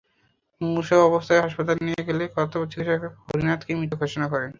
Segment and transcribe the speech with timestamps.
[0.61, 4.49] মুমূর্ষু অবস্থায় হাসপাতালে নিয়ে গেলে কর্তবরত চিকিৎসক হরিনাথকে মৃত ঘোষণা করেন।